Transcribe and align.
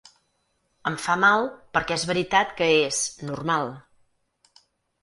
Em 0.91 0.95
fa 1.03 1.17
mal 1.25 1.45
perquè 1.77 1.99
és 2.01 2.07
veritat 2.13 2.57
que 2.63 2.71
és 2.89 3.05
‘normal’. 3.31 3.73